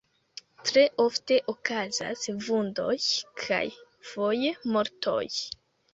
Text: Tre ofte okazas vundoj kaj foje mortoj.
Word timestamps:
Tre 0.69 0.85
ofte 1.03 1.35
okazas 1.53 2.25
vundoj 2.47 2.97
kaj 3.45 3.63
foje 4.15 4.55
mortoj. 4.77 5.25